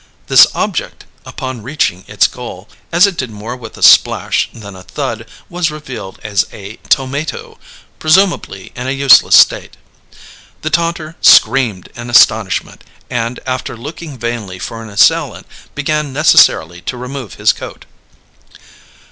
This 0.25 0.47
object, 0.55 1.05
upon 1.27 1.61
reaching 1.61 2.05
its 2.07 2.25
goal, 2.25 2.67
as 2.91 3.05
it 3.05 3.15
did 3.17 3.29
more 3.29 3.55
with 3.55 3.77
a 3.77 3.83
splash 3.83 4.49
than 4.51 4.75
a 4.75 4.81
thud, 4.81 5.27
was 5.47 5.69
revealed 5.69 6.19
as 6.23 6.43
a 6.51 6.79
tomato, 6.89 7.59
presumably 7.99 8.71
in 8.75 8.87
a 8.87 8.97
useless 8.97 9.35
state. 9.35 9.77
The 10.63 10.71
taunter 10.71 11.17
screamed 11.21 11.89
in 11.93 12.09
astonishment, 12.09 12.83
and 13.11 13.39
after 13.45 13.77
looking 13.77 14.17
vainly 14.17 14.57
for 14.57 14.81
an 14.81 14.89
assailant, 14.89 15.45
began 15.75 16.11
necessarily 16.11 16.81
to 16.81 16.97
remove 16.97 17.35
his 17.35 17.53
coat. 17.53 17.85